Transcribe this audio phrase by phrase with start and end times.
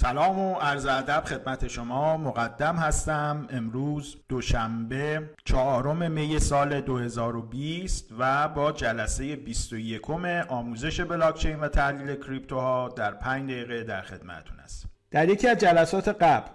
[0.00, 2.16] سلام و عرض ادب خدمت شما.
[2.16, 10.10] مقدم هستم امروز دوشنبه چهارم می سال 2020 و با جلسه 21
[10.48, 14.88] آموزش بلاکچین و تحلیل کریپتوها در 5 دقیقه در خدمتتون هستم.
[15.10, 16.50] در یکی از جلسات قبل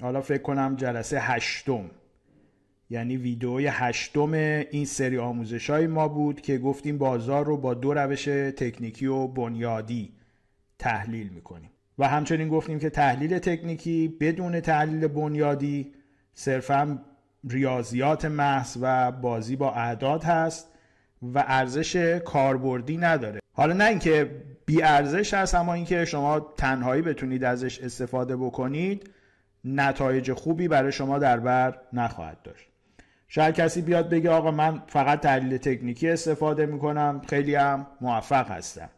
[0.00, 1.90] حالا فکر کنم جلسه هشتم
[2.90, 7.94] یعنی ویدئوی هشتم این سری آموزش های ما بود که گفتیم بازار رو با دو
[7.94, 8.24] روش
[8.56, 10.12] تکنیکی و بنیادی
[10.78, 11.70] تحلیل می‌کنیم.
[11.98, 15.92] و همچنین گفتیم که تحلیل تکنیکی بدون تحلیل بنیادی
[16.34, 16.98] صرفا
[17.50, 20.68] ریاضیات محض و بازی با اعداد هست
[21.22, 23.40] و ارزش کاربردی نداره.
[23.52, 24.30] حالا نه اینکه
[24.66, 29.10] بی ارزش هست اما اینکه شما تنهایی بتونید ازش استفاده بکنید
[29.64, 32.68] نتایج خوبی برای شما در بر نخواهد داشت.
[33.28, 38.88] شاید کسی بیاد بگه آقا من فقط تحلیل تکنیکی استفاده می‌کنم خیلی هم موفق هستم.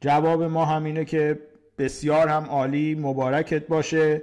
[0.00, 1.38] جواب ما همینه که
[1.78, 4.22] بسیار هم عالی مبارکت باشه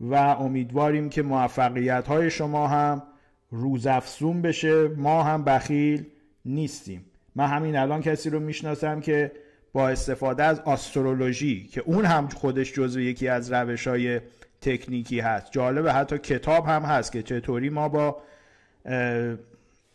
[0.00, 3.02] و امیدواریم که موفقیت های شما هم
[3.50, 4.88] روزافزون بشه.
[4.88, 6.04] ما هم بخیل
[6.44, 7.04] نیستیم.
[7.34, 9.32] من همین الان کسی رو می‌شناسم که
[9.72, 14.20] با استفاده از آسترولوژی که اون هم خودش جزو یکی از روش های
[14.60, 15.52] تکنیکی هست.
[15.52, 18.22] جالبه حتی کتاب هم هست که چطوری ما با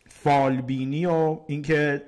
[0.08, 2.02] فالبینی و اینکه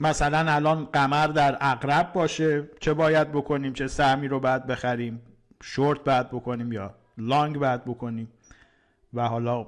[0.00, 5.20] مثلا الان قمر در اقرب باشه چه باید بکنیم؟ چه سهمی رو باید بخریم؟
[5.62, 8.28] شورت باید بکنیم یا لانگ باید بکنیم؟
[9.14, 9.66] و حالا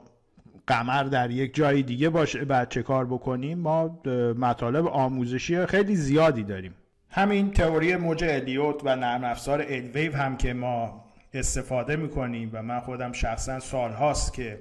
[0.66, 4.00] قمر در یک جای دیگه باشه بعد چه کار بکنیم؟ ما
[4.38, 6.74] مطالب آموزشی خیلی زیادی داریم.
[7.10, 12.80] همین تئوری موج الیوت و نرم افزار الویو هم که ما استفاده می‌کنیم و من
[12.80, 14.58] خودم شخصا سالهاست که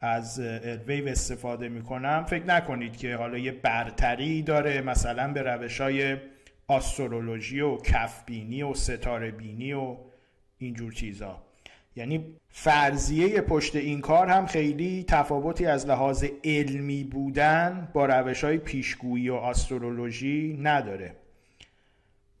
[0.00, 2.24] از الویو استفاده می‌کنم.
[2.24, 6.16] فکر نکنید که حالا یه برتری داره مثلا به روش های
[6.66, 9.96] آسترولوژی و کفبینی و ستاره بینی و
[10.58, 11.42] اینجور چیزا.
[11.96, 18.58] یعنی فرضیه پشت این کار هم خیلی تفاوتی از لحاظ علمی بودن با روش های
[18.58, 21.16] پیشگویی و آسترولوژی نداره.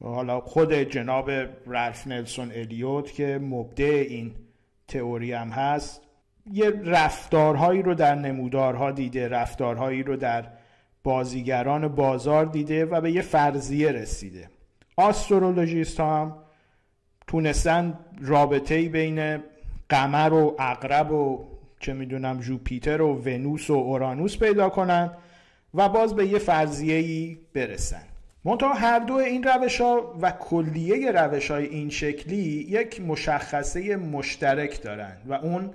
[0.00, 1.30] حالا خود جناب
[1.66, 4.34] رالف نلسون الیوت که مبدع این
[4.88, 6.02] تئوری هم هست
[6.52, 10.44] یه رفتارهایی رو در نمودارها دیده رفتارهایی رو در
[11.04, 14.48] بازیگران بازار دیده و به یه فرضیه رسیده.
[14.96, 16.36] آسترولوژیست ها هم
[17.26, 19.38] تونستن رابطه بین
[19.88, 21.44] قمر و اقرب و
[21.80, 25.10] چه می‌دونم جوپیتر و ونوس و اورانوس پیدا کنن
[25.74, 28.02] و باز به یه فرضیه ای برسن.
[28.44, 34.82] منتها هر دو این روش ها و کلیه روش های این شکلی یک مشخصه مشترک
[34.82, 35.70] دارن و اون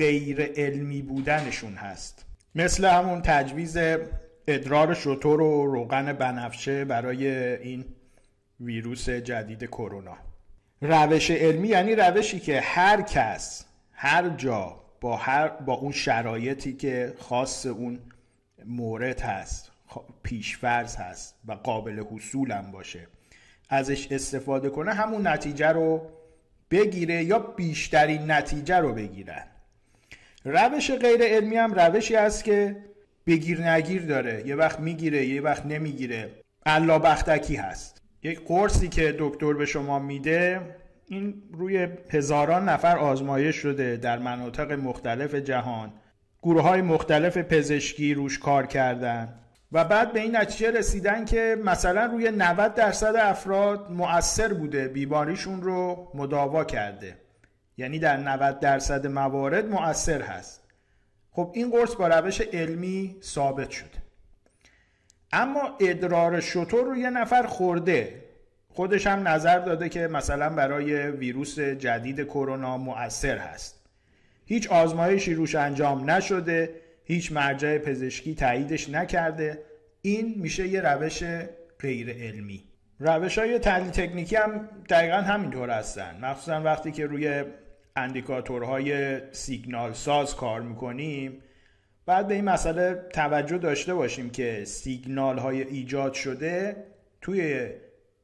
[0.00, 2.24] غیر علمی بودنشون هست.
[2.54, 3.76] مثل همون تجویز
[4.48, 7.84] ادرار شطور و روغن بنفشه برای این
[8.60, 10.16] ویروس جدید کرونا.
[10.80, 17.14] روش علمی یعنی روشی که هر کس هر جا با, هر با اون شرایطی که
[17.18, 17.98] خاص اون
[18.64, 19.70] مورد هست
[20.22, 23.06] پیشفرز هست و قابل حصول هم باشه
[23.68, 26.10] ازش استفاده کنه همون نتیجه رو
[26.70, 29.44] بگیره یا بیشترین نتیجه رو بگیرن.
[30.44, 32.76] روش غیر علمی هم روشی است که
[33.26, 34.46] بگیر نگیر داره.
[34.46, 36.30] یه وقت می‌گیره یه وقت نمی‌گیره.
[36.66, 38.02] علا بختکی هست.
[38.22, 40.60] یک قرصی که دکتر به شما میده
[41.06, 45.92] این روی هزاران نفر آزمایش شده در مناطق مختلف جهان.
[46.42, 49.34] گروه های مختلف پزشکی روش کار کردن.
[49.72, 54.88] و بعد به این نتیجه رسیدن که مثلا روی 90 درصد افراد مؤثر بوده.
[54.88, 57.16] بیماریشون رو مداوا کرده.
[57.80, 60.60] یعنی در 90 درصد موارد مؤثر هست.
[61.30, 64.00] خب این قرص با روش علمی ثابت شده.
[65.32, 68.24] اما ادرار شطور رو یه نفر خورده.
[68.68, 73.80] خودش هم نظر داده که مثلا برای ویروس جدید کرونا مؤثر هست.
[74.46, 76.70] هیچ آزمایشی روش انجام نشده
[77.04, 79.62] هیچ مرجع پزشکی تاییدش نکرده.
[80.02, 81.22] این میشه یه روش
[81.78, 82.64] غیر علمی.
[83.00, 86.18] روش های تحلیل تکنیکی هم دقیقا همینطور هستن.
[86.22, 87.44] مخصوصا وقتی که روی
[88.00, 91.42] اندیکاتورهای سیگنال ساز کار می‌کنیم.
[92.06, 96.76] بعد به این مسئله توجه داشته باشیم که سیگنال های ایجاد شده
[97.20, 97.70] توی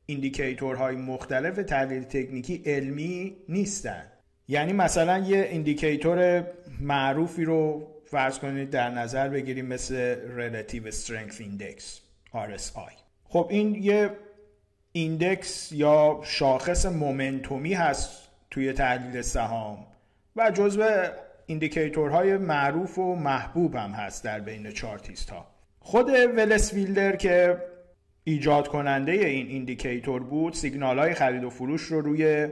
[0.06, 4.12] indicator های مختلف تحلیل تکنیکی علمی نیستن.
[4.48, 6.46] یعنی مثلا یه indicator
[6.80, 11.82] معروفی رو فرض کنید در نظر بگیریم مثل Relative Strength Index
[12.34, 12.92] RSI
[13.24, 14.10] خب این یه
[14.92, 18.25] index یا شاخص momentum ی هست
[18.56, 19.86] توی تحلیل سهام.
[20.36, 20.84] و جزو
[21.46, 25.46] indicator های معروف و محبوب هم هست در بین chartist ها
[25.78, 27.62] خود ولس ویلدر که
[28.24, 32.48] ایجاد کننده این indicator بود سیگنال های خرید و فروش رو روی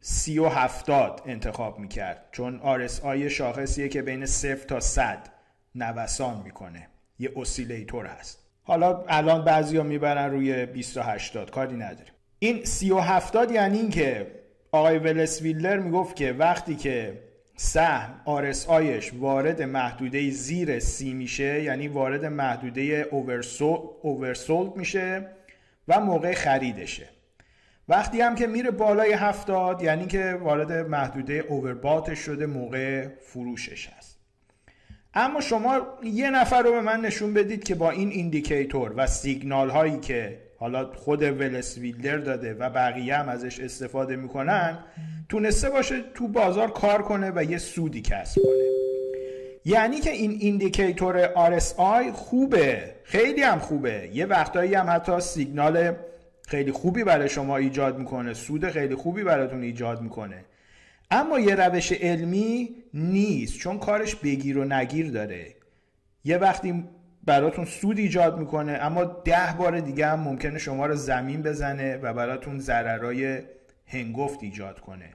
[0.00, 2.28] سی و هفتاد انتخاب می‌کرد.
[2.32, 5.28] چون RSI شاخصیه که بین صفر تا صد
[5.74, 6.88] نوسان می‌کنه.
[7.18, 8.38] یه اسیلیتور هست.
[8.62, 12.12] حالا الان بعضیا می‌برن روی 20 تا 80 کاری نداریم.
[12.38, 14.41] این 30 و 70 یعنی اینکه
[14.74, 17.18] آقای ولس ویلر می‌گفت که وقتی که
[17.56, 18.66] سهم آرس
[19.18, 23.08] وارد محدوده زیر سی میشه یعنی وارد محدوده
[24.02, 25.28] اوورسولد میشه
[25.88, 27.08] و موقع خریدشه.
[27.88, 34.18] وقتی هم که میره بالای هفتاد یعنی که وارد محدوده اوورباتش شده موقع فروشش هست.
[35.14, 39.70] اما شما یه نفر رو به من نشون بدید که با این indicator و سیگنال
[39.70, 44.78] هایی که حالا خود ولس ویلدر داده و بقیه هم ازش استفاده می‌کنن
[45.28, 48.68] تونسته باشه تو بازار کار کنه و یه سودی کسب کنه.
[49.64, 51.26] یعنی که این indicator
[51.58, 54.10] RSI خوبه خیلی هم خوبه.
[54.12, 55.92] یه وقتایی هم حتی سیگنال
[56.48, 60.44] خیلی خوبی برای شما ایجاد می‌کنه سود خیلی خوبی براتون ایجاد می‌کنه.
[61.10, 65.46] اما یه روش علمی نیست چون کارش بگیر و نگیر داره.
[66.24, 66.84] یه وقتی
[67.24, 72.14] براتون سود ایجاد می‌کنه اما ده بار دیگه هم ممکنه شما رو زمین بزنه و
[72.14, 73.40] براتون ضررای
[73.86, 75.10] هنگفت ایجاد کنه.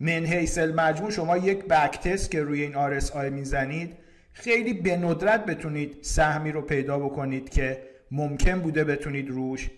[0.00, 3.96] من حیث مجموع شما یک بک تست که روی این RSI می‌زنید
[4.32, 9.70] خیلی به ندرت بتونید سهمی رو پیدا بکنید که ممکن بوده بتونید روش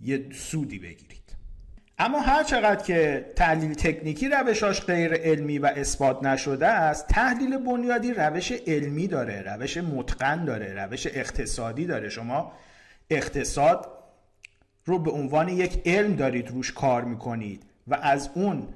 [0.00, 1.25] یه سودی بگیرید.
[1.98, 8.12] اما هر چقدر که تحلیل تکنیکی روشاش غیر علمی و اثبات نشده است تحلیل بنیادی
[8.12, 12.08] روش علمی داره روش متقن داره روش اقتصادی داره.
[12.08, 12.52] شما
[13.10, 13.88] اقتصاد
[14.84, 18.68] رو به عنوان یک علم دارید روش کار می‌کنید و از اون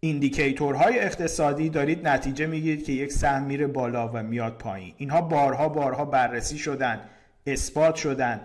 [0.00, 4.94] ایندیکیتورهای اقتصادی دارید نتیجه می‌گیرید که یک سهم میره بالا و میاد پایین.
[4.96, 7.00] اینها بارها بارها بررسی شدن
[7.46, 8.40] اثبات شدن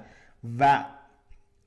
[0.60, 0.83] و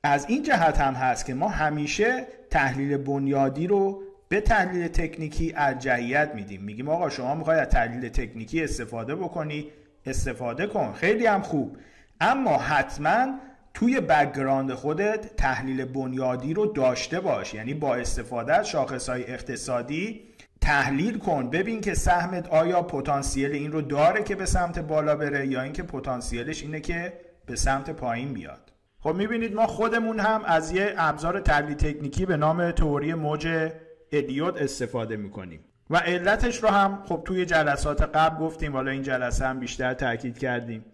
[0.09, 6.31] از این جهت هم هست که ما همیشه تحلیل بنیادی رو به تحلیل تکنیکی ارجحیت
[6.35, 6.63] میدیم.
[6.63, 9.67] میگیم آقا شما می‌خوای از تحلیل تکنیکی استفاده بکنی
[10.07, 11.77] استفاده کن خیلی هم خوب.
[12.21, 13.39] اما حتما
[13.75, 17.55] توی background خودت تحلیل بنیادی رو داشته باش.
[17.55, 18.75] یعنی با استفاده از
[19.09, 20.21] های اقتصادی
[20.61, 25.47] تحلیل کن ببین که سهمت آیا پتانسیل این رو داره که به سمت بالا بره
[25.47, 27.13] یا اینکه پتانسیلش اینه که
[27.47, 28.78] به سمت پایین بیاد.
[29.01, 33.71] خب می‌بینید ما خودمون هم از یه ابزار تحلیل تکنیکی به نام تئوری موج
[34.13, 35.65] ادیوت استفاده می‌کنیم.
[35.91, 40.39] و علتش رو هم خب توی جلسات قبل گفتیم حالا این جلسه هم بیشتر تاکید
[40.39, 40.85] کردیم.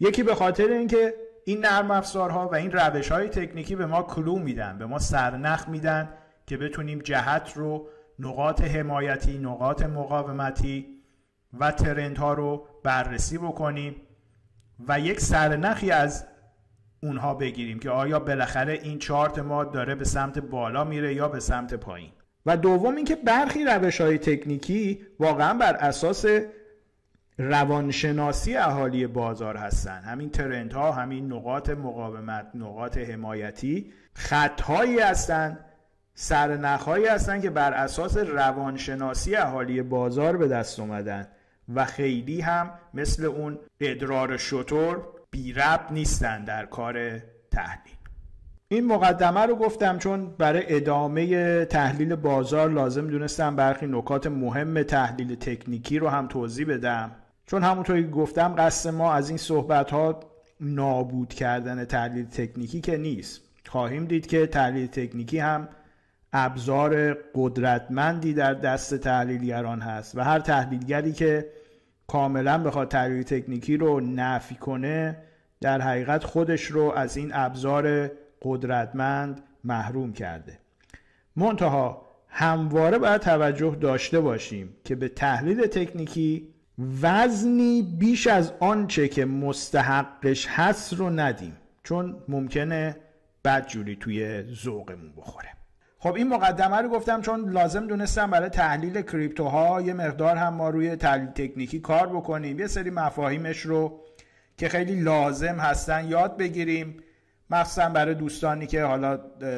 [0.00, 1.14] یکی به خاطر اینکه
[1.44, 5.68] این نرم افزارها و این روش های تکنیکی به ما کلو میدن به ما سرنخ
[5.68, 6.08] میدن
[6.46, 7.88] که بتونیم جهت رو
[8.18, 10.86] نقاط حمایتی نقاط مقاومتی
[11.60, 13.96] و ترندها رو بررسی بکنیم.
[14.88, 16.26] و یک سرنخی از
[17.06, 21.40] اونها بگیریم که آیا بالاخره این چارت ما داره به سمت بالا میره یا به
[21.40, 22.10] سمت پایین؟
[22.46, 26.24] و دوم اینکه برخی روش های تکنیکی واقعا بر اساس
[27.38, 30.00] روانشناسی اهالی بازار هستن.
[30.00, 35.58] همین ترنت ها همین نقاط مقاومت نقاط حمایتی خطهایی هستند
[36.14, 41.28] سرنخهایی هستند که بر اساس روانشناسی اهالی بازار به دست اومدن
[41.74, 47.18] و خیلی هم مثل اون ادرار شطور بی رب نیستن در کار
[47.50, 47.96] تحلیل.
[48.68, 55.34] این مقدمه رو گفتم چون برای ادامه تحلیل بازار لازم دونستم برخی نکات مهم تحلیل
[55.34, 57.12] تکنیکی رو هم توضیح بدم.
[57.46, 60.20] چون همونطوری که گفتم قصد ما از این صحبت ها
[60.60, 63.40] نابود کردن تحلیل تکنیکی که نیست.
[63.66, 65.68] خواهیم دید که تحلیل تکنیکی هم
[66.32, 71.46] ابزار قدرتمندی در دست تحلیلگران هست و هر تحلیلگری که
[72.06, 75.16] کاملا بخواد تحلیل تکنیکی رو نفی کنه
[75.60, 78.10] در حقیقت خودش رو از این ابزار
[78.42, 80.58] قدرتمند محروم کرده.
[81.36, 86.54] منتها همواره باید توجه داشته باشیم که به تحلیل تکنیکی
[87.02, 92.96] وزنی بیش از آنچه که مستحقش هست رو ندیم چون ممکنه
[93.44, 95.55] بدجوری توی ذوقمون بخوره.
[96.06, 100.70] خب این مقدمه رو گفتم چون لازم دونستم برای تحلیل کریپتوها یه مقدار هم ما
[100.70, 102.58] روی تحلیل تکنیکی کار بکنیم.
[102.58, 104.00] یه سری مفاهیمش رو
[104.56, 106.96] که خیلی لازم هستن یاد بگیریم.
[107.50, 109.16] مخصوصا برای دوستانی که حالا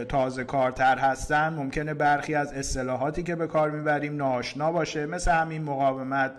[0.08, 5.62] تازه کارتر هستن ممکنه برخی از اصطلاحاتی که به کار می‌بریم ناشنا باشه مثل همین
[5.62, 6.32] مقاومت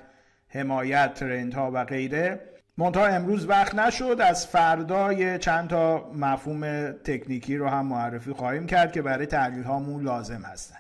[0.48, 2.42] حمایت ترندها و غیره.
[2.80, 8.92] منتها امروز وقت نشد از فردا چند تا مفهوم تکنیکی رو هم معرفی خواهیم کرد
[8.92, 10.78] که برای تحلیل هامون لازم هستن.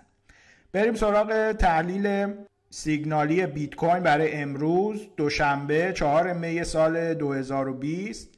[0.74, 2.34] بریم سراغ تحلیل
[2.70, 8.29] سیگنالی بیت کوین برای امروز دوشنبه 4 می سال 2020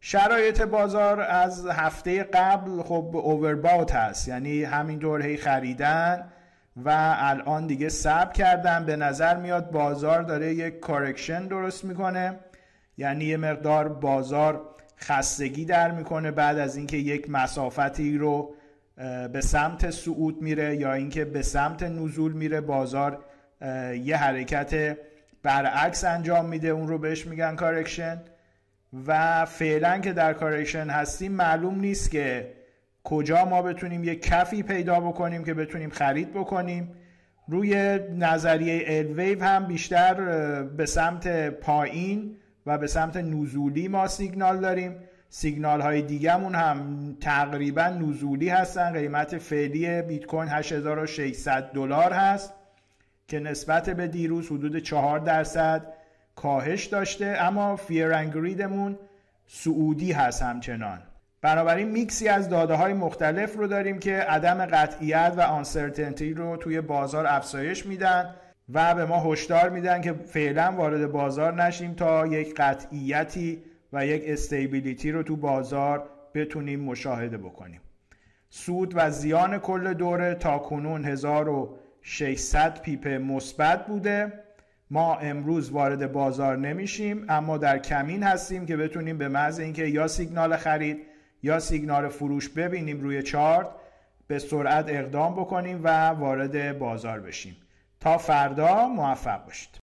[0.00, 6.28] شرایط بازار از هفته قبل خب اوورباوت هست یعنی همینطور هی خریدن
[6.76, 12.38] و الان دیگه سب کردم به نظر میاد بازار داره یک کارکشن درست می‌کنه.
[12.98, 14.60] یعنی یه مقدار بازار
[15.00, 18.54] خستگی در می‌کنه بعد از اینکه یک مسافتی رو
[19.32, 23.24] به سمت صعود میره یا اینکه به سمت نزول میره بازار
[24.04, 24.98] یه حرکت
[25.42, 26.68] برعکس انجام میده.
[26.68, 28.20] اون رو بهش میگن correction.
[29.06, 32.52] و فعلا که در correction هستیم معلوم نیست که
[33.04, 36.92] کجا ما بتونیم یه کفی پیدا بکنیم که بتونیم خرید بکنیم.
[37.48, 40.14] روی نظریه الویو هم بیشتر
[40.62, 42.36] به سمت پایین
[42.68, 44.96] و به سمت نزولی ما سیگنال داریم.
[45.28, 48.92] سیگنال های دیگهمون هم تقریبا نزولی هستن.
[48.92, 52.52] قیمت فعلی بیت کوین 8600 دلار هست
[53.28, 55.86] که نسبت به دیروز حدود 4 درصد
[56.36, 57.36] کاهش داشته.
[57.40, 58.98] اما فیرنگریدمون
[59.46, 61.02] سعودی هست همچنان.
[61.42, 66.80] بنابراین میکسی از داده های مختلف رو داریم که عدم قطعیت و آنسرتنتی رو توی
[66.80, 68.34] بازار افزایش میدن.
[68.72, 74.22] و به ما هشدار میدن که فعلا وارد بازار نشیم تا یک قطعیتی و یک
[74.26, 77.80] استیبیلیتی رو تو بازار بتونیم مشاهده بکنیم.
[78.50, 84.32] سود و زیان کل دوره تا کنون 1600 پیپ مثبت بوده.
[84.90, 90.08] ما امروز وارد بازار نمیشیم اما در کمین هستیم که بتونیم به محض اینکه یا
[90.08, 90.98] سیگنال خرید
[91.42, 93.70] یا سیگنال فروش ببینیم روی چارت
[94.26, 97.56] به سرعت اقدام بکنیم و وارد بازار بشیم.
[98.00, 99.68] تا فردا موفق باشید.